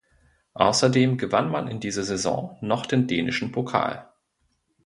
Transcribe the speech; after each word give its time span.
Außerdem 0.55 1.19
gewann 1.19 1.51
man 1.51 1.67
in 1.67 1.79
dieser 1.79 2.01
Saison 2.01 2.57
noch 2.61 2.87
den 2.87 3.05
dänischen 3.05 3.51
Pokal. 3.51 4.09